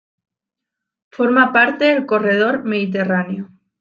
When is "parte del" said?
1.53-2.07